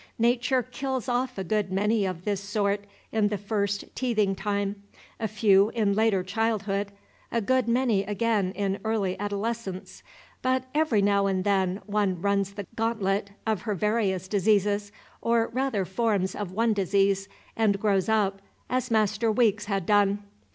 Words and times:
Nature 0.17 0.63
kills 0.63 1.07
off 1.07 1.37
a 1.37 1.43
good 1.43 1.71
many 1.71 2.07
of 2.07 2.25
this 2.25 2.41
sort 2.41 2.85
in 3.11 3.27
the 3.27 3.37
first 3.37 3.85
teething 3.95 4.33
time, 4.33 4.81
a 5.19 5.27
few 5.27 5.69
in 5.75 5.93
later 5.93 6.23
childhood, 6.23 6.91
a 7.31 7.39
good 7.39 7.67
many 7.67 8.03
again 8.05 8.51
in 8.53 8.79
early 8.83 9.15
adolescence; 9.19 10.01
but 10.41 10.63
every 10.73 11.03
now 11.03 11.27
and 11.27 11.43
then 11.43 11.79
one 11.85 12.19
runs 12.19 12.53
the 12.53 12.65
gauntlet 12.75 13.29
of 13.45 13.61
her 13.61 13.75
various 13.75 14.27
diseases, 14.27 14.91
or 15.21 15.49
rather 15.53 15.85
forms 15.85 16.33
of 16.33 16.51
one 16.51 16.73
disease, 16.73 17.29
and 17.55 17.79
grows 17.79 18.09
up, 18.09 18.41
as 18.71 18.89
Master 18.89 19.31
Weeks 19.31 19.65
had 19.65 19.85
done. 19.85 20.23